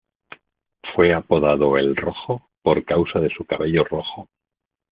Fue 0.81 1.13
apodado 1.13 1.77
"el 1.77 1.95
Rojo" 1.95 2.49
por 2.63 2.83
causa 2.85 3.19
de 3.19 3.29
su 3.29 3.45
cabello 3.45 3.83
rojo. 3.83 4.27